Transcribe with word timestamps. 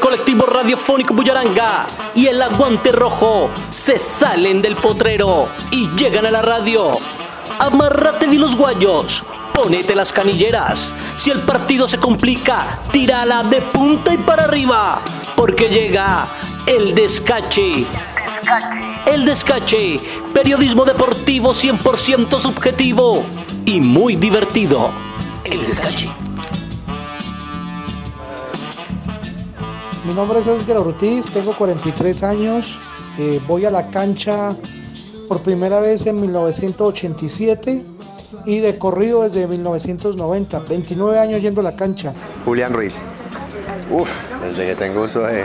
colectivo 0.00 0.46
radiofónico 0.46 1.14
Bullaranga 1.14 1.86
y 2.14 2.26
el 2.26 2.40
aguante 2.42 2.90
rojo 2.90 3.50
se 3.70 3.98
salen 3.98 4.62
del 4.62 4.74
potrero 4.74 5.46
y 5.70 5.88
llegan 5.90 6.26
a 6.26 6.30
la 6.30 6.42
radio. 6.42 6.90
Amárrate 7.58 8.26
de 8.26 8.36
los 8.36 8.56
guayos, 8.56 9.22
ponete 9.54 9.94
las 9.94 10.12
canilleras. 10.12 10.90
Si 11.16 11.30
el 11.30 11.40
partido 11.40 11.86
se 11.86 11.98
complica, 11.98 12.80
tírala 12.90 13.42
de 13.44 13.60
punta 13.60 14.14
y 14.14 14.16
para 14.16 14.44
arriba, 14.44 15.00
porque 15.36 15.68
llega 15.68 16.26
el 16.66 16.94
descache. 16.94 17.84
El 19.06 19.24
descache, 19.26 20.00
periodismo 20.32 20.84
deportivo 20.84 21.52
100% 21.52 22.40
subjetivo 22.40 23.24
y 23.66 23.80
muy 23.80 24.16
divertido. 24.16 24.90
El 25.44 25.66
descache. 25.66 26.08
Mi 30.10 30.16
nombre 30.16 30.40
es 30.40 30.48
Edgar 30.48 30.78
Ortiz, 30.78 31.30
tengo 31.30 31.54
43 31.56 32.24
años, 32.24 32.80
eh, 33.16 33.40
voy 33.46 33.64
a 33.64 33.70
la 33.70 33.90
cancha 33.90 34.56
por 35.28 35.40
primera 35.40 35.78
vez 35.78 36.04
en 36.04 36.20
1987 36.20 37.84
y 38.44 38.58
de 38.58 38.76
corrido 38.76 39.22
desde 39.22 39.46
1990, 39.46 40.58
29 40.68 41.16
años 41.16 41.40
yendo 41.40 41.60
a 41.60 41.64
la 41.64 41.76
cancha. 41.76 42.12
Julián 42.44 42.72
Ruiz. 42.72 42.96
Uf, 43.88 44.08
desde 44.42 44.66
que 44.66 44.74
tengo 44.74 45.02
uso 45.02 45.20
de, 45.20 45.44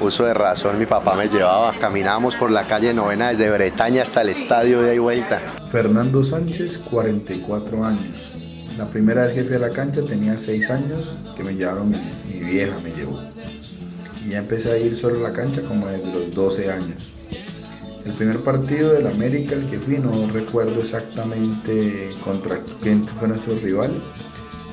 uso 0.00 0.26
de 0.26 0.32
razón, 0.32 0.78
mi 0.78 0.86
papá 0.86 1.16
me 1.16 1.28
llevaba, 1.28 1.74
caminábamos 1.80 2.36
por 2.36 2.52
la 2.52 2.62
calle 2.62 2.94
novena 2.94 3.30
desde 3.30 3.50
Bretaña 3.50 4.02
hasta 4.02 4.22
el 4.22 4.28
estadio 4.28 4.80
de 4.80 4.92
ahí 4.92 4.98
vuelta. 5.00 5.40
Fernando 5.72 6.22
Sánchez, 6.22 6.78
44 6.88 7.84
años. 7.84 8.32
La 8.78 8.86
primera 8.86 9.24
vez 9.24 9.34
que 9.34 9.42
fui 9.42 9.56
a 9.56 9.58
la 9.58 9.70
cancha 9.70 10.04
tenía 10.04 10.38
6 10.38 10.70
años, 10.70 11.16
que 11.36 11.42
me 11.42 11.56
llevaron, 11.56 11.90
mi, 11.90 11.96
mi 12.32 12.44
vieja 12.44 12.76
me 12.84 12.92
llevó. 12.92 13.18
Ya 14.28 14.38
empecé 14.38 14.70
a 14.70 14.78
ir 14.78 14.94
solo 14.94 15.24
a 15.24 15.30
la 15.30 15.32
cancha 15.32 15.62
como 15.62 15.86
desde 15.86 16.12
los 16.12 16.34
12 16.34 16.70
años. 16.70 17.10
El 18.04 18.12
primer 18.12 18.38
partido 18.40 18.92
del 18.92 19.06
América 19.06 19.54
al 19.54 19.68
que 19.68 19.78
fui, 19.78 19.98
no 19.98 20.30
recuerdo 20.30 20.80
exactamente 20.80 22.08
contra 22.24 22.62
quién 22.80 23.04
fue 23.06 23.28
nuestro 23.28 23.54
rival, 23.56 23.90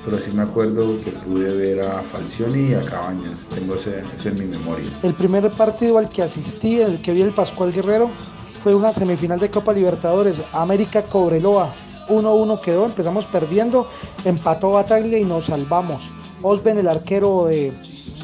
pero 0.03 0.17
sí 0.17 0.31
me 0.31 0.43
acuerdo 0.43 0.97
que 0.97 1.11
pude 1.11 1.55
ver 1.55 1.81
a 1.81 2.01
Falcioni 2.03 2.69
y 2.69 2.73
a 2.73 2.81
Cabañas, 2.81 3.45
tengo 3.53 3.75
ese, 3.75 4.03
eso 4.17 4.29
en 4.29 4.35
mi 4.35 4.45
memoria. 4.45 4.85
El 5.03 5.13
primer 5.13 5.49
partido 5.51 5.97
al 5.97 6.09
que 6.09 6.21
asistí, 6.21 6.79
el 6.81 7.01
que 7.01 7.13
vi 7.13 7.23
el 7.23 7.31
Pascual 7.31 7.73
Guerrero, 7.73 8.09
fue 8.57 8.75
una 8.75 8.91
semifinal 8.91 9.39
de 9.39 9.49
Copa 9.49 9.73
Libertadores, 9.73 10.43
América 10.53 11.03
Cobreloa. 11.03 11.69
1-1 12.09 12.61
quedó, 12.61 12.85
empezamos 12.85 13.25
perdiendo, 13.25 13.87
empató 14.25 14.73
Bataglia 14.73 15.17
y 15.17 15.25
nos 15.25 15.45
salvamos. 15.45 16.09
Osben, 16.41 16.77
el 16.77 16.87
arquero 16.87 17.45
de, 17.47 17.73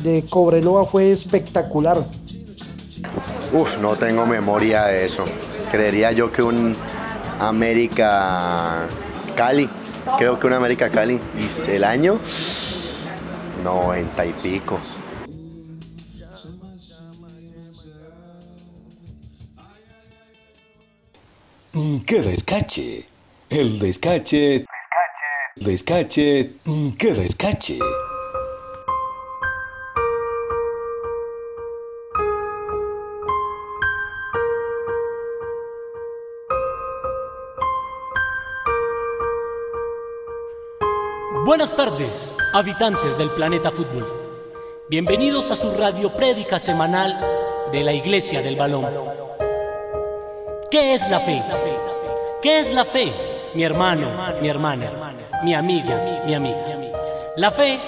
de 0.03 0.25
Cobreloa, 0.29 0.85
fue 0.85 1.11
espectacular. 1.11 2.03
Uf, 3.53 3.77
no 3.79 3.95
tengo 3.95 4.25
memoria 4.25 4.85
de 4.85 5.05
eso. 5.05 5.23
Creería 5.69 6.11
yo 6.11 6.31
que 6.31 6.41
un 6.41 6.73
América 7.39 8.87
Cali, 9.35 9.69
creo 10.17 10.39
que 10.39 10.47
un 10.47 10.53
América 10.53 10.89
Cali. 10.89 11.19
Y 11.37 11.71
el 11.71 11.83
año, 11.83 12.19
90 13.63 14.25
y 14.25 14.33
pico. 14.33 14.79
¡Qué 22.05 22.21
descache! 22.21 23.07
El 23.49 23.79
descache. 23.79 24.65
Descache. 25.55 26.55
Descache. 26.65 26.95
¡Qué 26.97 27.13
descache! 27.13 27.79
Habitantes 42.61 43.17
del 43.17 43.31
planeta 43.31 43.71
fútbol. 43.71 44.05
Bienvenidos 44.87 45.49
a 45.49 45.55
su 45.55 45.71
radio 45.71 46.11
prédica 46.11 46.59
semanal 46.59 47.19
de 47.71 47.83
la 47.83 47.91
Iglesia 47.91 48.43
del 48.43 48.55
Balón. 48.55 48.85
¿Qué 50.69 50.93
es 50.93 51.09
la 51.09 51.19
fe? 51.21 51.41
¿Qué 52.39 52.59
es 52.59 52.71
la 52.71 52.85
fe? 52.85 53.11
Mi 53.55 53.63
hermano, 53.63 54.09
mi 54.39 54.47
hermana, 54.47 54.91
mi 55.43 55.55
amigo, 55.55 55.89
mi 56.27 56.35
amiga. 56.35 56.93
La 57.37 57.49
fe, 57.49 57.79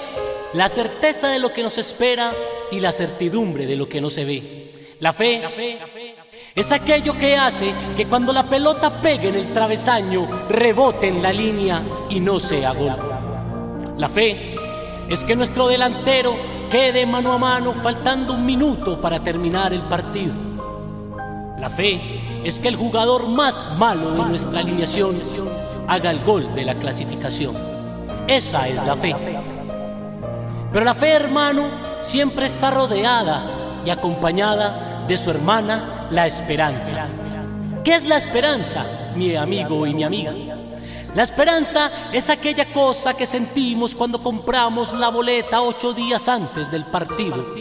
la 0.54 0.68
certeza 0.68 1.28
de 1.28 1.38
lo 1.38 1.52
que 1.52 1.62
nos 1.62 1.78
espera 1.78 2.32
y 2.72 2.80
la 2.80 2.90
certidumbre 2.90 3.66
de 3.66 3.76
lo 3.76 3.88
que 3.88 4.00
no 4.00 4.10
se 4.10 4.24
ve. 4.24 4.96
La 4.98 5.12
fe 5.12 5.40
es 6.52 6.72
aquello 6.72 7.16
que 7.16 7.36
hace 7.36 7.72
que 7.96 8.06
cuando 8.06 8.32
la 8.32 8.48
pelota 8.48 8.90
pegue 9.00 9.28
en 9.28 9.36
el 9.36 9.52
travesaño, 9.52 10.26
rebote 10.48 11.06
en 11.06 11.22
la 11.22 11.32
línea 11.32 11.80
y 12.10 12.18
no 12.18 12.40
sea 12.40 12.72
gol. 12.72 12.96
La 13.98 14.08
fe 14.08 14.53
es 15.08 15.24
que 15.24 15.36
nuestro 15.36 15.68
delantero 15.68 16.36
quede 16.70 17.06
mano 17.06 17.32
a 17.32 17.38
mano 17.38 17.74
faltando 17.74 18.34
un 18.34 18.44
minuto 18.46 19.00
para 19.00 19.22
terminar 19.22 19.72
el 19.72 19.82
partido. 19.82 20.34
La 21.58 21.70
fe 21.70 22.20
es 22.44 22.58
que 22.58 22.68
el 22.68 22.76
jugador 22.76 23.28
más 23.28 23.70
malo 23.78 24.10
de 24.12 24.24
nuestra 24.28 24.60
alineación 24.60 25.16
haga 25.88 26.10
el 26.10 26.20
gol 26.24 26.54
de 26.54 26.64
la 26.64 26.74
clasificación. 26.74 27.56
Esa 28.26 28.68
es 28.68 28.82
la 28.84 28.96
fe. 28.96 29.14
Pero 30.72 30.84
la 30.84 30.94
fe, 30.94 31.10
hermano, 31.10 31.64
siempre 32.02 32.46
está 32.46 32.70
rodeada 32.70 33.42
y 33.84 33.90
acompañada 33.90 35.04
de 35.06 35.16
su 35.16 35.30
hermana, 35.30 36.08
la 36.10 36.26
esperanza. 36.26 37.06
¿Qué 37.84 37.94
es 37.94 38.06
la 38.06 38.16
esperanza, 38.16 38.84
mi 39.14 39.36
amigo 39.36 39.86
y 39.86 39.94
mi 39.94 40.04
amiga? 40.04 40.32
La 41.14 41.22
esperanza 41.22 41.90
es 42.12 42.30
aquella 42.30 42.72
cosa 42.72 43.14
que 43.14 43.26
sentimos 43.26 43.94
cuando 43.94 44.22
compramos 44.22 44.92
la 44.92 45.10
boleta 45.10 45.62
ocho 45.62 45.92
días 45.92 46.28
antes 46.28 46.70
del 46.70 46.84
partido. 46.84 47.54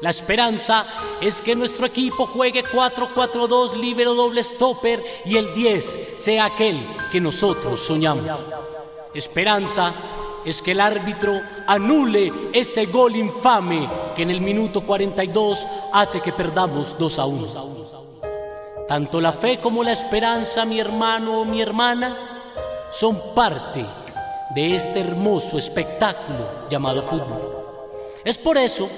La 0.00 0.10
esperanza 0.10 0.84
es 1.20 1.40
que 1.40 1.54
nuestro 1.54 1.86
equipo 1.86 2.26
juegue 2.26 2.62
4-4-2 2.64 3.74
libero 3.76 4.14
doble 4.14 4.44
stopper 4.44 5.02
y 5.24 5.36
el 5.36 5.54
10 5.54 6.14
sea 6.18 6.44
aquel 6.44 6.78
que 7.10 7.20
nosotros 7.20 7.80
soñamos. 7.80 8.26
Esperanza 9.14 9.92
es 10.44 10.60
que 10.60 10.72
el 10.72 10.80
árbitro 10.80 11.40
anule 11.66 12.30
ese 12.52 12.84
gol 12.86 13.16
infame 13.16 13.88
que 14.14 14.24
en 14.24 14.30
el 14.30 14.42
minuto 14.42 14.82
42 14.82 15.66
hace 15.92 16.20
que 16.20 16.32
perdamos 16.32 16.98
2 16.98 17.18
a 17.18 17.24
1. 17.24 17.46
Tanto 18.86 19.20
la 19.22 19.32
fe 19.32 19.58
como 19.58 19.82
la 19.82 19.92
esperanza, 19.92 20.66
mi 20.66 20.78
hermano 20.78 21.40
o 21.40 21.44
mi 21.46 21.62
hermana, 21.62 22.33
son 22.94 23.18
parte 23.34 23.84
de 24.54 24.74
este 24.74 25.00
hermoso 25.00 25.58
espectáculo 25.58 26.68
llamado 26.70 27.02
fútbol. 27.02 27.42
Es 28.24 28.38
por 28.38 28.56
eso 28.56 28.88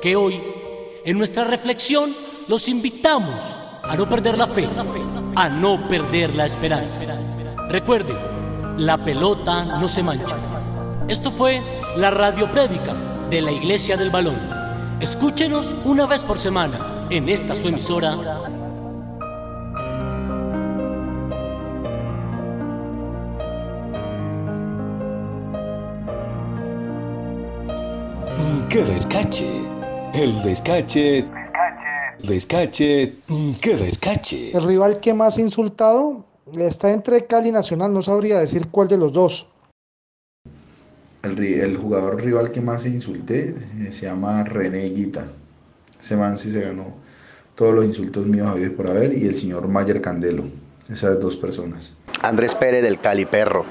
que 0.00 0.14
hoy, 0.14 0.40
en 1.04 1.18
nuestra 1.18 1.44
reflexión, 1.44 2.14
los 2.46 2.68
invitamos 2.68 3.34
a 3.82 3.96
no 3.96 4.08
perder 4.08 4.38
la 4.38 4.46
fe, 4.46 4.68
a 5.34 5.48
no 5.48 5.88
perder 5.88 6.34
la 6.34 6.46
esperanza. 6.46 7.02
Recuerden, 7.68 8.16
la 8.78 8.98
pelota 8.98 9.64
no 9.64 9.88
se 9.88 10.02
mancha. 10.02 10.36
Esto 11.08 11.32
fue 11.32 11.60
la 11.96 12.10
radio 12.10 12.50
prédica 12.52 12.94
de 13.30 13.42
la 13.42 13.50
Iglesia 13.50 13.96
del 13.96 14.10
Balón. 14.10 14.38
Escúchenos 15.00 15.66
una 15.84 16.06
vez 16.06 16.22
por 16.22 16.38
semana 16.38 17.06
en 17.10 17.28
esta 17.28 17.56
su 17.56 17.68
emisora 17.68 18.16
¡Qué 28.80 28.86
descache! 28.86 29.46
El 30.14 30.42
descache. 30.42 31.26
Descache. 32.26 33.14
Mm, 33.28 33.52
¡Qué 33.60 33.76
descache! 33.76 34.56
El 34.56 34.64
rival 34.64 35.00
que 35.00 35.12
más 35.12 35.36
ha 35.36 35.42
insultado 35.42 36.24
está 36.58 36.90
entre 36.90 37.26
Cali 37.26 37.50
y 37.50 37.52
Nacional, 37.52 37.92
no 37.92 38.00
sabría 38.00 38.38
decir 38.38 38.68
cuál 38.70 38.88
de 38.88 38.96
los 38.96 39.12
dos. 39.12 39.46
El, 41.22 41.76
jugador 41.76 42.22
rival 42.22 42.52
que 42.52 42.62
más 42.62 42.86
insulté 42.86 43.50
eh, 43.50 43.92
se 43.92 44.06
llama 44.06 44.44
René 44.44 44.88
Guita. 44.88 45.28
Ese 46.00 46.16
man 46.16 46.38
sí 46.38 46.50
se 46.50 46.62
ganó 46.62 46.86
todos 47.56 47.74
los 47.74 47.84
insultos 47.84 48.24
míos 48.24 48.48
habidos 48.48 48.72
por 48.72 48.88
haber 48.88 49.12
y 49.12 49.26
el 49.26 49.36
señor 49.36 49.68
Mayer 49.68 50.00
Candelo. 50.00 50.44
Esas 50.88 51.20
dos 51.20 51.36
personas. 51.36 51.98
Andrés 52.22 52.54
Pérez 52.54 52.82
del 52.82 52.98
Cali 52.98 53.26
Perro. 53.26 53.66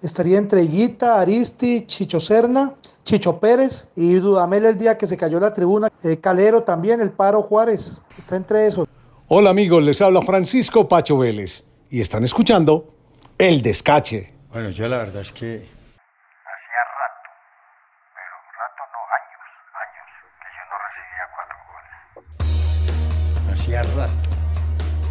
Estaría 0.00 0.38
entre 0.38 0.62
Higuita, 0.62 1.20
Aristi, 1.20 1.86
Chicho 1.88 2.20
Serna, 2.20 2.74
Chicho 3.04 3.38
Pérez 3.38 3.92
y 3.96 4.14
Dudamel 4.14 4.64
el 4.64 4.78
día 4.78 4.96
que 4.96 5.06
se 5.06 5.18
cayó 5.18 5.38
la 5.38 5.52
tribuna, 5.52 5.90
eh, 6.02 6.18
Calero 6.18 6.62
también, 6.62 7.02
el 7.02 7.10
Paro 7.12 7.42
Juárez, 7.42 8.00
está 8.16 8.36
entre 8.36 8.66
esos. 8.66 8.88
Hola 9.28 9.50
amigos, 9.50 9.82
les 9.82 10.00
habla 10.00 10.22
Francisco 10.22 10.88
Pacho 10.88 11.18
Vélez 11.18 11.64
y 11.90 12.00
están 12.00 12.24
escuchando 12.24 12.94
El 13.36 13.60
Descache. 13.60 14.32
Bueno, 14.50 14.70
yo 14.70 14.88
la 14.88 14.98
verdad 14.98 15.20
es 15.20 15.32
que... 15.32 15.68
Hacía 16.46 16.84
rato, 16.96 17.28
pero 18.14 18.36
rato 18.68 18.82
no, 18.92 19.00
años, 19.12 19.42
años, 19.80 20.06
que 20.40 20.48
yo 20.56 20.64
no 20.70 20.76
recibía 20.88 21.24
cuatro 21.36 21.56
goles. 23.44 23.52
Hacía 23.52 23.82
rato, 23.82 24.28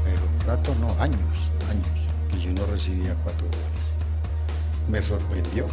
pero 0.04 0.24
rato 0.48 0.76
no, 0.80 0.88
años, 1.00 1.52
años, 1.70 1.88
que 2.32 2.40
yo 2.40 2.52
no 2.54 2.66
recibía 2.72 3.16
cuatro 3.24 3.46
goles. 3.46 3.84
Me 4.90 5.02
sorprendió, 5.02 5.68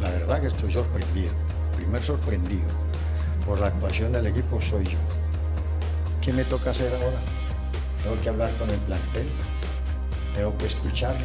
la 0.00 0.10
verdad 0.10 0.40
que 0.40 0.46
estoy 0.46 0.72
sorprendido 0.72 1.32
primer 1.78 2.02
sorprendido 2.02 2.66
por 3.46 3.60
la 3.60 3.68
actuación 3.68 4.12
del 4.12 4.26
equipo 4.26 4.60
soy 4.60 4.84
yo. 4.84 4.98
¿Qué 6.20 6.32
me 6.32 6.44
toca 6.44 6.70
hacer 6.70 6.92
ahora? 6.92 7.18
Tengo 8.02 8.18
que 8.20 8.28
hablar 8.28 8.56
con 8.58 8.68
el 8.68 8.78
plantel, 8.80 9.28
tengo 10.34 10.56
que 10.58 10.66
escucharlo, 10.66 11.24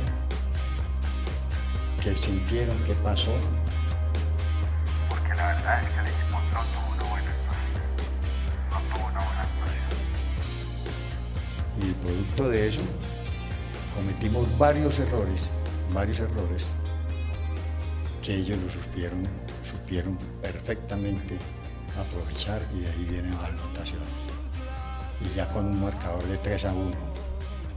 qué 2.02 2.16
sintieron, 2.16 2.78
qué 2.84 2.94
pasó. 2.96 3.34
Porque 5.10 5.34
la 5.36 5.48
verdad 5.48 5.82
es 5.82 5.88
que 5.88 6.00
el 6.00 6.08
equipo 6.08 6.40
no 6.54 6.62
tuvo 6.72 6.94
una 6.94 7.04
buena 7.10 7.32
actuación. 7.32 7.84
No 8.70 8.96
tuvo 8.96 9.06
una 9.08 9.26
buena 9.26 9.42
actuación. 9.42 10.00
Y 11.82 11.94
producto 12.06 12.50
de 12.50 12.68
eso, 12.68 12.82
cometimos 13.96 14.58
varios 14.60 15.00
errores, 15.00 15.50
varios 15.94 16.20
errores, 16.20 16.66
que 18.22 18.36
ellos 18.36 18.58
lo 18.60 18.70
supieron, 18.70 19.28
supieron 19.94 20.18
perfectamente 20.42 21.38
aprovechar 21.96 22.64
y 22.74 22.80
de 22.80 22.90
ahí 22.90 23.06
vienen 23.08 23.32
las 23.34 23.52
anotaciones. 23.52 24.08
Y 25.22 25.36
ya 25.36 25.48
con 25.50 25.68
un 25.68 25.84
marcador 25.84 26.24
de 26.24 26.38
3 26.38 26.66
a 26.66 26.74
1, 26.74 26.92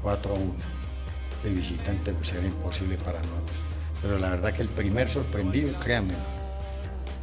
4 0.00 0.30
a 0.30 0.34
1, 0.34 0.54
de 1.42 1.50
visitante 1.50 2.12
pues 2.14 2.32
era 2.32 2.46
imposible 2.46 2.96
para 2.96 3.18
nosotros. 3.18 3.58
Pero 4.00 4.18
la 4.18 4.30
verdad 4.30 4.54
que 4.54 4.62
el 4.62 4.70
primer 4.70 5.10
sorprendido, 5.10 5.78
créanme, 5.80 6.14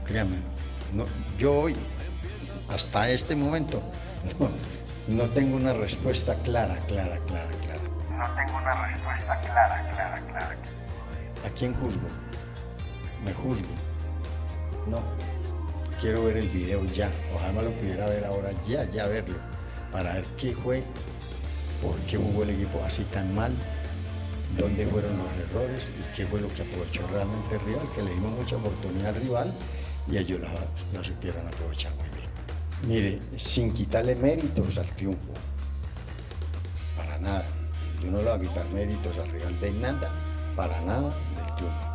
créanme, 0.06 0.36
no, 0.94 1.06
yo 1.40 1.62
hoy, 1.62 1.76
hasta 2.70 3.10
este 3.10 3.36
momento, 3.36 3.82
no, 5.08 5.24
no 5.24 5.28
tengo 5.30 5.56
una 5.56 5.74
respuesta 5.74 6.36
clara, 6.44 6.78
clara, 6.88 7.18
clara, 7.26 7.50
clara. 7.64 7.82
No 8.12 8.36
tengo 8.36 8.60
una 8.60 8.88
respuesta 8.90 9.42
clara, 9.42 9.90
clara, 9.90 10.22
clara. 10.28 10.56
¿A 11.44 11.50
quién 11.50 11.74
juzgo? 11.74 12.08
¿Me 13.26 13.34
juzgo? 13.34 13.83
No. 14.88 15.00
Quiero 16.00 16.26
ver 16.26 16.38
el 16.38 16.50
video 16.50 16.86
ya. 16.86 17.10
Ojalá 17.34 17.62
lo 17.62 17.72
pudiera 17.78 18.06
ver 18.08 18.26
ahora 18.26 18.52
ya, 18.68 18.90
ya 18.90 19.08
verlo. 19.08 19.38
Para 19.92 20.16
ver 20.16 20.26
qué 20.38 20.54
fue, 20.54 20.84
por 21.82 21.96
qué 22.08 22.18
jugó 22.18 22.44
el 22.44 22.52
equipo 22.52 22.82
así 22.84 23.04
tan 23.06 23.34
mal, 23.34 23.54
dónde 24.58 24.86
fueron 24.88 25.18
los 25.18 25.32
errores 25.50 25.90
y 26.00 26.16
qué 26.16 26.26
fue 26.26 26.42
lo 26.42 26.48
que 26.50 26.64
aprovechó 26.64 27.06
realmente 27.12 27.56
el 27.56 27.62
rival, 27.62 27.88
que 27.96 28.02
le 28.02 28.14
dimos 28.14 28.32
mucha 28.32 28.56
oportunidad 28.56 29.16
al 29.16 29.22
rival 29.22 29.54
y 30.10 30.18
ellos 30.18 30.40
la, 30.42 30.50
la 30.94 31.04
supieron 31.04 31.48
aprovechar 31.48 31.94
muy 31.96 32.10
bien. 32.10 32.24
Mire, 32.88 33.22
sin 33.38 33.74
quitarle 33.74 34.16
méritos 34.16 34.78
al 34.78 34.88
triunfo, 34.96 35.34
para 36.98 37.18
nada. 37.20 37.46
Yo 38.02 38.12
no 38.12 38.18
le 38.18 38.24
voy 38.24 38.34
a 38.34 38.50
quitar 38.50 38.66
méritos 38.70 39.18
al 39.18 39.30
rival 39.32 39.60
de 39.60 39.72
nada, 39.72 40.12
para 40.56 40.82
nada 40.82 41.14
del 41.38 41.56
triunfo. 41.56 41.93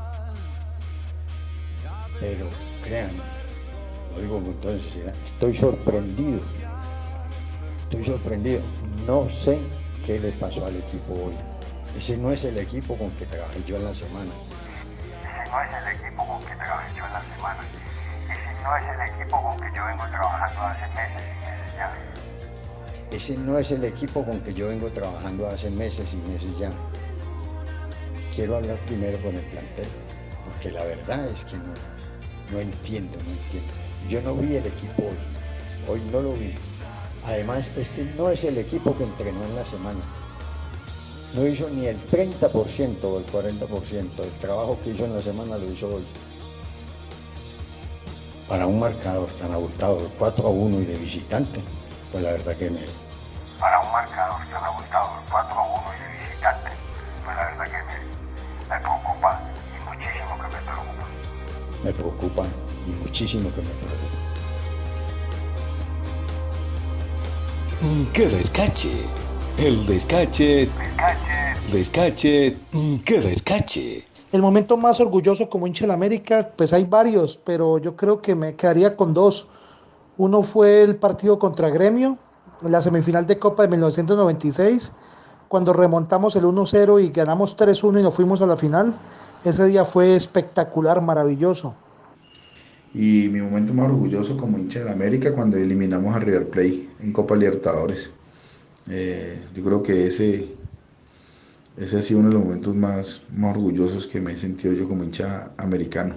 Pero 2.21 2.49
créanme, 2.83 3.23
lo 4.15 4.21
digo 4.21 4.43
con 4.43 4.55
toda 4.61 4.79
sinceridad, 4.79 5.15
estoy 5.25 5.55
sorprendido. 5.55 6.41
Estoy 7.85 8.05
sorprendido. 8.05 8.61
No 9.07 9.31
sé 9.31 9.59
qué 10.05 10.19
le 10.19 10.33
pasó 10.33 10.67
al 10.67 10.77
equipo 10.77 11.15
hoy. 11.15 11.35
Ese 11.97 12.17
no 12.17 12.31
es 12.31 12.45
el 12.45 12.59
equipo 12.59 12.97
con 12.97 13.11
que 13.13 13.25
trabajé 13.25 13.63
yo 13.65 13.77
en 13.77 13.85
la 13.85 13.95
semana. 13.95 14.31
Ese 15.23 15.51
no 15.51 15.63
es 15.63 15.73
el 15.73 15.97
equipo 15.97 16.27
con 16.27 16.41
que 16.41 16.55
trabajé 16.57 16.97
yo 16.97 17.07
en 17.07 17.13
la 17.13 17.23
semana. 17.35 17.61
Ese 18.29 18.63
no 18.63 18.77
es 18.77 18.87
el 18.87 19.01
equipo 19.15 19.43
con 19.43 19.57
que 19.57 19.77
yo 19.77 19.87
vengo 19.87 20.05
trabajando 20.09 20.67
hace 20.67 20.91
meses 20.91 21.23
y 21.33 21.39
meses 21.39 21.79
ya. 21.79 21.93
Ese 23.11 23.37
no 23.39 23.59
es 23.59 23.71
el 23.71 23.85
equipo 23.85 24.25
con 24.25 24.41
que 24.41 24.55
yo 24.55 24.69
vengo 24.69 24.91
trabajando 24.91 25.47
hace 25.47 25.71
meses 25.71 26.13
y 26.13 26.17
meses 26.17 26.59
ya. 26.59 26.71
Quiero 28.35 28.57
hablar 28.57 28.77
primero 28.87 29.19
con 29.23 29.35
el 29.35 29.45
plantel, 29.47 29.89
porque 30.45 30.71
la 30.71 30.85
verdad 30.85 31.25
es 31.27 31.45
que 31.45 31.57
no, 31.57 31.73
no 32.53 32.61
entiendo, 32.61 33.19
no 33.19 33.31
entiendo. 33.31 33.75
Yo 34.09 34.23
no 34.23 34.35
vi 34.35 34.57
el 34.57 34.67
equipo 34.67 35.03
hoy, 35.03 35.95
hoy 35.95 36.03
no 36.11 36.21
lo 36.21 36.33
vi. 36.33 36.55
Además, 37.25 37.69
este 37.77 38.05
no 38.17 38.31
es 38.31 38.45
el 38.45 38.59
equipo 38.59 38.95
que 38.95 39.05
entrenó 39.05 39.45
en 39.45 39.57
la 39.57 39.65
semana. 39.65 40.01
No 41.35 41.47
hizo 41.47 41.69
ni 41.69 41.87
el 41.87 41.99
30% 42.09 43.05
o 43.05 43.19
el 43.19 43.27
40% 43.27 44.17
del 44.17 44.31
trabajo 44.41 44.79
que 44.83 44.91
hizo 44.91 45.05
en 45.05 45.15
la 45.15 45.23
semana, 45.23 45.59
lo 45.59 45.71
hizo 45.71 45.89
hoy. 45.89 46.07
Para 48.49 48.67
un 48.67 48.81
marcador 48.81 49.29
tan 49.33 49.53
abultado 49.53 49.97
de 49.97 50.09
4 50.19 50.47
a 50.47 50.51
1 50.51 50.81
y 50.81 50.85
de 50.87 50.97
visitante, 50.97 51.61
pues 52.11 52.25
la 52.25 52.33
verdad 52.33 52.57
que 52.57 52.71
me, 52.71 52.81
Para 53.59 53.79
un 53.81 53.93
marcador 53.93 54.28
me 61.85 61.93
preocupa 61.93 62.45
y 62.87 62.91
muchísimo 63.03 63.51
que 63.55 63.63
me 63.63 63.71
preocupa. 63.71 64.29
Mm, 67.81 68.13
¡Qué 68.13 68.29
descache! 68.29 68.91
El 69.57 69.87
descache. 69.87 70.69
Descache. 70.69 71.53
Descache. 71.73 72.57
¡Qué 73.05 73.21
descache! 73.21 74.05
El 74.31 74.43
momento 74.43 74.77
más 74.77 75.01
orgulloso 75.01 75.49
como 75.49 75.67
hincha 75.67 75.85
de 75.85 75.89
la 75.89 75.95
América, 75.95 76.53
pues 76.55 76.73
hay 76.73 76.85
varios, 76.85 77.39
pero 77.39 77.79
yo 77.79 77.97
creo 77.97 78.21
que 78.21 78.35
me 78.35 78.55
quedaría 78.55 78.97
con 78.97 79.15
dos. 79.15 79.47
Uno 80.17 80.43
fue 80.43 80.83
el 80.83 80.97
partido 80.97 81.39
contra 81.39 81.71
Gremio, 81.71 82.19
en 82.63 82.73
la 82.73 82.83
semifinal 82.83 83.27
de 83.27 83.39
Copa 83.39 83.63
de 83.63 83.69
1996, 83.71 84.93
cuando 85.49 85.73
remontamos 85.73 86.37
el 86.37 86.45
1-0 86.45 87.03
y 87.03 87.11
ganamos 87.11 87.57
3-1 87.57 88.01
y 88.01 88.03
nos 88.03 88.15
fuimos 88.15 88.43
a 88.43 88.47
la 88.47 88.57
final. 88.57 88.95
Ese 89.45 89.67
día 89.67 89.85
fue 89.85 90.15
espectacular, 90.15 91.01
maravilloso. 91.01 91.75
Y 92.95 93.29
mi 93.29 93.41
momento 93.41 93.75
más 93.75 93.87
orgulloso 93.87 94.37
como 94.37 94.59
hincha 94.59 94.81
de 94.81 94.87
la 94.87 94.93
América 94.93 95.35
cuando 95.35 95.57
eliminamos 95.57 96.15
a 96.15 96.19
River 96.19 96.49
Plate 96.49 96.89
en 97.01 97.13
Copa 97.13 97.37
Libertadores. 97.37 98.13
Eh, 98.91 99.45
yo 99.55 99.63
creo 99.63 99.83
que 99.83 100.07
ese, 100.07 100.55
ese 101.77 101.99
ha 101.99 102.03
sido 102.03 102.21
uno 102.21 102.29
de 102.29 102.35
los 102.35 102.45
momentos 102.45 102.75
más, 102.75 103.23
más 103.35 103.57
orgullosos 103.57 104.07
que 104.07 104.21
me 104.21 104.33
he 104.33 104.37
sentido 104.37 104.75
yo 104.75 104.89
como 104.89 105.05
hincha 105.05 105.51
americano. 105.59 106.15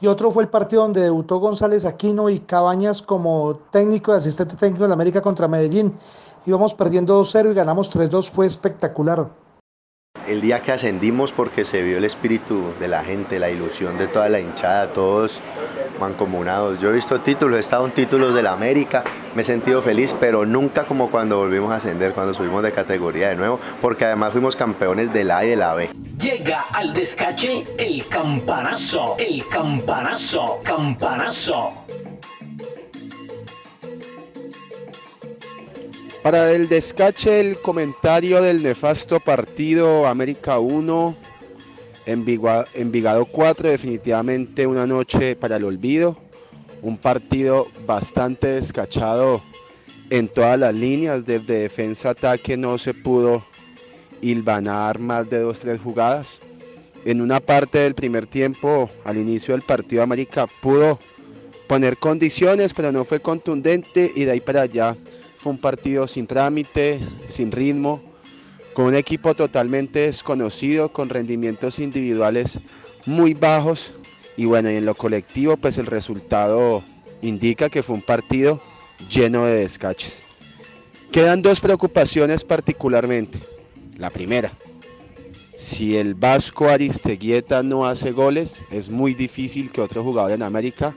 Y 0.00 0.06
otro 0.06 0.30
fue 0.30 0.42
el 0.42 0.48
partido 0.48 0.82
donde 0.82 1.00
debutó 1.00 1.38
González 1.38 1.86
Aquino 1.86 2.28
y 2.28 2.40
Cabañas 2.40 3.00
como 3.00 3.60
técnico 3.70 4.12
y 4.12 4.16
asistente 4.16 4.56
técnico 4.56 4.82
de 4.82 4.88
la 4.88 4.94
América 4.94 5.22
contra 5.22 5.48
Medellín. 5.48 5.94
Íbamos 6.46 6.74
perdiendo 6.74 7.22
2-0 7.22 7.52
y 7.52 7.54
ganamos 7.54 7.90
3-2, 7.90 8.30
fue 8.30 8.44
espectacular. 8.44 9.28
El 10.28 10.40
día 10.40 10.60
que 10.60 10.72
ascendimos 10.72 11.32
porque 11.32 11.64
se 11.64 11.82
vio 11.82 11.98
el 11.98 12.04
espíritu 12.04 12.64
de 12.80 12.88
la 12.88 13.02
gente, 13.02 13.38
la 13.38 13.50
ilusión 13.50 13.98
de 13.98 14.06
toda 14.06 14.28
la 14.28 14.40
hinchada, 14.40 14.92
todos 14.92 15.38
mancomunados. 16.00 16.80
Yo 16.80 16.90
he 16.90 16.92
visto 16.92 17.20
títulos, 17.20 17.56
he 17.56 17.60
estado 17.60 17.86
en 17.86 17.92
títulos 17.92 18.34
de 18.34 18.42
la 18.42 18.52
América, 18.52 19.04
me 19.34 19.42
he 19.42 19.44
sentido 19.44 19.82
feliz, 19.82 20.14
pero 20.20 20.44
nunca 20.44 20.84
como 20.84 21.10
cuando 21.10 21.38
volvimos 21.38 21.72
a 21.72 21.76
ascender, 21.76 22.12
cuando 22.12 22.34
subimos 22.34 22.62
de 22.62 22.72
categoría 22.72 23.28
de 23.28 23.36
nuevo, 23.36 23.58
porque 23.80 24.04
además 24.04 24.32
fuimos 24.32 24.56
campeones 24.56 25.12
del 25.12 25.30
A 25.30 25.44
y 25.44 25.50
de 25.50 25.56
la 25.56 25.74
B. 25.74 25.90
Llega 26.18 26.60
al 26.72 26.92
descache 26.92 27.64
el 27.78 28.06
campanazo, 28.08 29.16
el 29.18 29.46
campanazo, 29.48 30.60
campanazo. 30.62 31.83
Para 36.24 36.52
el 36.52 36.70
descache, 36.70 37.38
el 37.38 37.58
comentario 37.58 38.40
del 38.40 38.62
nefasto 38.62 39.20
partido 39.20 40.06
América 40.06 40.58
1, 40.58 41.14
Envigua- 42.06 42.64
Envigado 42.72 43.26
4, 43.26 43.68
definitivamente 43.68 44.66
una 44.66 44.86
noche 44.86 45.36
para 45.36 45.56
el 45.56 45.64
olvido. 45.64 46.16
Un 46.80 46.96
partido 46.96 47.66
bastante 47.86 48.46
descachado 48.46 49.42
en 50.08 50.28
todas 50.28 50.58
las 50.58 50.72
líneas, 50.74 51.26
desde 51.26 51.58
defensa 51.58 52.08
a 52.08 52.12
ataque 52.12 52.56
no 52.56 52.78
se 52.78 52.94
pudo 52.94 53.44
hilvanar 54.22 54.98
más 54.98 55.28
de 55.28 55.40
dos, 55.40 55.60
tres 55.60 55.78
jugadas. 55.78 56.40
En 57.04 57.20
una 57.20 57.38
parte 57.40 57.80
del 57.80 57.94
primer 57.94 58.26
tiempo, 58.26 58.88
al 59.04 59.18
inicio 59.18 59.52
del 59.52 59.60
partido, 59.60 60.02
América 60.02 60.46
pudo 60.62 60.98
poner 61.66 61.98
condiciones, 61.98 62.72
pero 62.72 62.92
no 62.92 63.04
fue 63.04 63.20
contundente 63.20 64.10
y 64.14 64.24
de 64.24 64.30
ahí 64.32 64.40
para 64.40 64.62
allá 64.62 64.96
fue 65.44 65.52
un 65.52 65.58
partido 65.58 66.08
sin 66.08 66.26
trámite, 66.26 67.00
sin 67.28 67.52
ritmo, 67.52 68.00
con 68.72 68.86
un 68.86 68.94
equipo 68.94 69.34
totalmente 69.34 69.98
desconocido, 69.98 70.90
con 70.90 71.10
rendimientos 71.10 71.80
individuales 71.80 72.60
muy 73.04 73.34
bajos 73.34 73.92
y 74.38 74.46
bueno, 74.46 74.70
y 74.70 74.76
en 74.76 74.86
lo 74.86 74.94
colectivo 74.94 75.58
pues 75.58 75.76
el 75.76 75.84
resultado 75.84 76.82
indica 77.20 77.68
que 77.68 77.82
fue 77.82 77.96
un 77.96 78.00
partido 78.00 78.58
lleno 79.10 79.44
de 79.44 79.58
descaches. 79.58 80.24
Quedan 81.12 81.42
dos 81.42 81.60
preocupaciones 81.60 82.42
particularmente. 82.42 83.38
La 83.98 84.08
primera, 84.08 84.50
si 85.58 85.98
el 85.98 86.14
Vasco 86.14 86.70
Aristeguieta 86.70 87.62
no 87.62 87.84
hace 87.84 88.12
goles, 88.12 88.64
es 88.70 88.88
muy 88.88 89.12
difícil 89.12 89.70
que 89.70 89.82
otro 89.82 90.02
jugador 90.02 90.32
en 90.32 90.42
América 90.42 90.94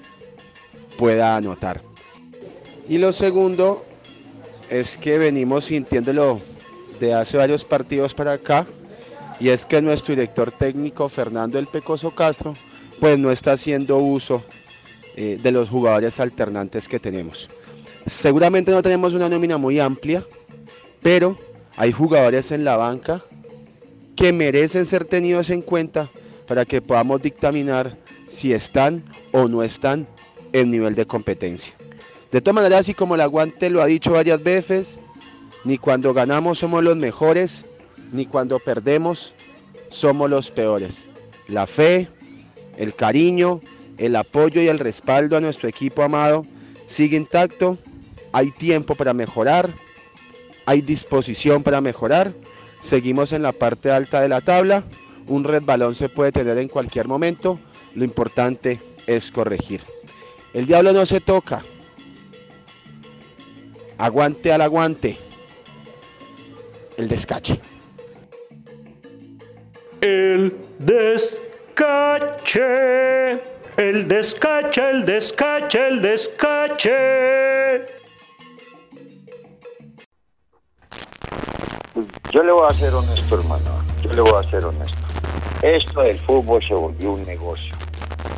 pueda 0.98 1.36
anotar. 1.36 1.82
Y 2.88 2.98
lo 2.98 3.12
segundo 3.12 3.84
es 4.70 4.98
que 4.98 5.18
venimos 5.18 5.66
sintiéndolo 5.66 6.42
de 7.00 7.14
hace 7.14 7.38
varios 7.38 7.64
partidos 7.66 8.14
para 8.14 8.34
acá, 8.34 8.66
y 9.40 9.50
es 9.50 9.66
que 9.66 9.82
nuestro 9.82 10.16
director 10.16 10.52
técnico 10.52 11.10
Fernando 11.10 11.60
El 11.60 11.68
Pecoso 11.68 12.12
Castro, 12.12 12.54
pues 13.00 13.20
no 13.20 13.32
está 13.32 13.52
haciendo 13.54 13.98
uso 13.98 14.44
eh, 15.16 15.40
de 15.42 15.52
los 15.52 15.70
jugadores 15.70 16.20
alternantes 16.20 16.88
que 16.88 17.00
tenemos. 17.00 17.50
Seguramente 18.08 18.72
no 18.72 18.82
tenemos 18.82 19.14
una 19.14 19.30
nómina 19.30 19.58
muy 19.58 19.80
amplia, 19.80 20.26
pero 21.02 21.38
hay 21.76 21.92
jugadores 21.92 22.52
en 22.52 22.64
la 22.64 22.78
banca 22.78 23.22
que 24.16 24.34
merecen 24.34 24.86
ser 24.86 25.06
tenidos 25.06 25.50
en 25.52 25.62
cuenta 25.62 26.10
para 26.48 26.66
que 26.66 26.82
podamos 26.82 27.22
dictaminar 27.22 27.98
si 28.30 28.54
están 28.54 29.04
o 29.32 29.48
no 29.48 29.62
están 29.62 30.08
en 30.54 30.72
nivel 30.72 30.96
de 30.96 31.06
competencia. 31.06 31.74
De 32.32 32.42
todas 32.42 32.56
maneras, 32.56 32.82
así 32.82 32.94
como 32.94 33.16
el 33.16 33.22
aguante 33.22 33.70
lo 33.70 33.82
ha 33.82 33.86
dicho 33.86 34.12
varias 34.12 34.44
veces, 34.44 35.00
ni 35.64 35.78
cuando 35.78 36.14
ganamos 36.14 36.60
somos 36.60 36.84
los 36.84 36.98
mejores, 36.98 37.66
ni 38.12 38.26
cuando 38.26 38.60
perdemos 38.60 39.34
somos 39.90 40.30
los 40.30 40.52
peores. 40.52 41.08
La 41.48 41.68
fe, 41.68 42.08
el 42.78 42.94
cariño, 42.94 43.62
el 43.98 44.16
apoyo 44.16 44.62
y 44.62 44.68
el 44.68 44.80
respaldo 44.80 45.38
a 45.38 45.42
nuestro 45.42 45.70
equipo 45.70 46.04
amado 46.04 46.46
sigue 46.86 47.18
intacto. 47.18 47.78
Hay 48.34 48.52
tiempo 48.52 48.96
para 48.96 49.14
mejorar, 49.14 49.70
hay 50.66 50.82
disposición 50.82 51.64
para 51.64 51.82
mejorar. 51.82 52.34
Seguimos 52.82 53.32
en 53.32 53.42
la 53.42 53.54
parte 53.54 53.90
alta 53.90 54.22
de 54.22 54.30
la 54.30 54.42
tabla. 54.42 54.84
Un 55.28 55.44
red 55.44 55.64
balón 55.64 55.96
se 55.96 56.10
puede 56.10 56.32
tener 56.32 56.58
en 56.58 56.68
cualquier 56.68 57.08
momento. 57.08 57.60
Lo 57.96 58.04
importante 58.04 58.80
es 59.08 59.32
corregir. 59.32 59.82
El 60.54 60.68
diablo 60.68 60.94
no 60.94 61.06
se 61.06 61.22
toca. 61.22 61.64
Aguante 63.98 64.54
al 64.54 64.62
aguante. 64.62 65.18
El 66.98 67.08
descache. 67.08 67.60
El 70.02 70.56
descache. 70.80 71.58
El 73.78 74.08
descache, 74.08 74.90
el 74.90 75.06
descache, 75.06 75.88
el 75.88 76.02
descache. 76.02 77.86
Yo 82.32 82.44
le 82.44 82.52
voy 82.52 82.68
a 82.70 82.74
ser 82.74 82.94
honesto, 82.94 83.36
hermano. 83.40 83.84
Yo 84.04 84.14
le 84.14 84.22
voy 84.22 84.34
a 84.36 84.50
ser 84.50 84.66
honesto. 84.66 84.98
Esto 85.62 86.02
del 86.02 86.20
fútbol 86.20 86.64
se 86.68 86.74
volvió 86.74 87.12
un 87.14 87.24
negocio. 87.24 87.76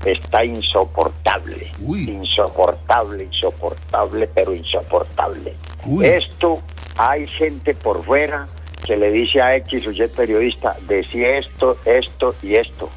Está 0.06 0.46
insoportable. 0.46 1.72
Insoportable, 1.82 3.26
insoportable, 3.26 4.28
pero 4.28 4.54
insoportable. 4.54 5.54
Esto, 6.04 6.62
hay 6.98 7.28
gente 7.28 7.74
por 7.74 8.04
fuera 8.04 8.48
que 8.86 8.96
le 8.96 9.12
dice 9.12 9.42
a 9.42 9.56
X 9.58 9.88
o 9.88 9.92
Y 9.92 10.08
periodista, 10.08 10.78
decía 10.88 11.38
esto, 11.38 11.78
esto 11.86 12.34
y 12.42 12.56
esto. 12.56 12.90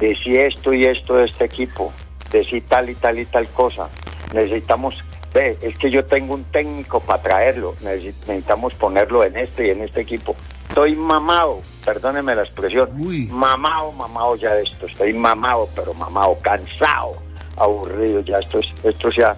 Decía 0.00 0.46
esto 0.46 0.74
y 0.74 0.84
esto 0.84 1.16
de 1.16 1.24
este 1.24 1.44
equipo. 1.44 1.92
Decía 2.30 2.62
tal 2.68 2.90
y 2.90 2.94
tal 2.94 3.18
y 3.18 3.24
tal 3.26 3.48
cosa. 3.48 3.88
Necesitamos 4.32 5.02
Ve, 5.32 5.58
es 5.60 5.76
que 5.76 5.90
yo 5.90 6.04
tengo 6.06 6.34
un 6.34 6.44
técnico 6.44 7.00
para 7.00 7.22
traerlo, 7.22 7.74
necesitamos 7.82 8.74
ponerlo 8.74 9.24
en 9.24 9.36
este 9.36 9.66
y 9.66 9.70
en 9.70 9.82
este 9.82 10.00
equipo. 10.00 10.34
Estoy 10.78 10.94
mamado, 10.94 11.58
perdóneme 11.84 12.36
la 12.36 12.42
expresión, 12.42 12.88
mamado, 13.32 13.90
mamado 13.90 14.36
ya 14.36 14.54
de 14.54 14.62
esto, 14.62 14.86
estoy 14.86 15.12
mamado, 15.12 15.68
pero 15.74 15.92
mamado, 15.92 16.38
cansado, 16.40 17.16
aburrido, 17.56 18.20
ya 18.20 18.38
esto, 18.38 18.60
es, 18.60 18.72
esto, 18.84 19.10
sea, 19.10 19.36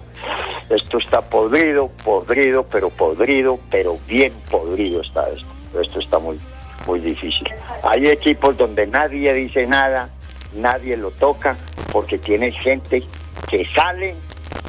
esto 0.69 0.99
está 0.99 1.19
podrido, 1.19 1.87
podrido, 2.05 2.61
pero 2.61 2.91
podrido, 2.91 3.59
pero 3.71 3.97
bien 4.07 4.31
podrido 4.51 5.01
está 5.01 5.27
esto. 5.29 5.81
Esto 5.81 5.99
está 5.99 6.19
muy, 6.19 6.39
muy 6.85 6.99
difícil. 6.99 7.49
Hay 7.91 8.05
equipos 8.05 8.55
donde 8.55 8.85
nadie 8.85 9.33
dice 9.33 9.65
nada, 9.65 10.09
nadie 10.53 10.95
lo 10.95 11.09
toca, 11.09 11.57
porque 11.91 12.19
tiene 12.19 12.51
gente 12.51 13.03
que 13.49 13.65
sale 13.65 14.15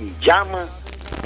y 0.00 0.25
llama 0.25 0.67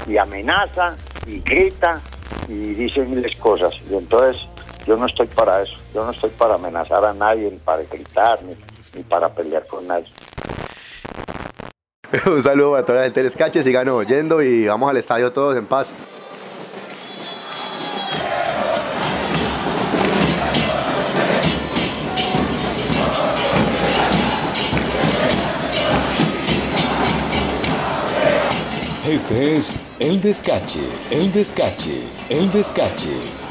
y 0.08 0.18
amenaza 0.18 0.96
y 1.24 1.38
grita 1.38 2.00
y 2.48 2.74
dice 2.74 3.02
miles 3.02 3.36
cosas. 3.36 3.72
Y 3.88 3.94
entonces 3.94 4.44
yo 4.86 4.96
no 4.96 5.06
estoy 5.06 5.26
para 5.26 5.62
eso. 5.62 5.74
Yo 5.92 6.04
no 6.04 6.12
estoy 6.12 6.30
para 6.30 6.54
amenazar 6.54 7.04
a 7.04 7.12
nadie, 7.12 7.50
ni 7.50 7.58
para 7.58 7.82
gritar, 7.82 8.42
ni, 8.42 8.56
ni 8.94 9.02
para 9.02 9.28
pelear 9.28 9.66
con 9.66 9.86
nadie. 9.86 10.06
Un 12.26 12.42
saludo 12.42 12.76
a 12.76 12.84
toda 12.84 12.98
la 12.98 13.04
gente 13.04 13.20
del 13.20 13.26
Escache, 13.28 13.62
sigan 13.62 13.88
oyendo 13.88 14.40
y 14.42 14.66
vamos 14.66 14.88
al 14.88 14.96
estadio 14.96 15.32
todos 15.32 15.56
en 15.56 15.66
paz. 15.66 15.92
Este 29.08 29.56
es 29.56 29.72
El 30.00 30.20
Descache, 30.20 30.80
El 31.12 31.32
Descache, 31.32 32.08
El 32.28 32.50
Descache. 32.50 33.45